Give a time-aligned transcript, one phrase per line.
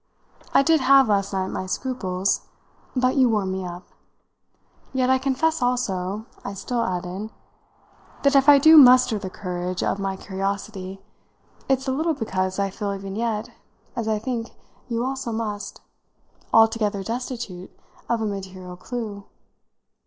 [0.51, 2.47] "I did have, last night, my scruples,
[2.95, 3.83] but you warm me up.
[4.93, 7.29] Yet I confess also," I still added,
[8.23, 11.03] "that if I do muster the courage of my curiosity,
[11.69, 13.51] it's a little because I feel even yet,
[13.95, 14.55] as I think
[14.87, 15.81] you also must,
[16.51, 17.69] altogether destitute
[18.09, 19.25] of a material clue.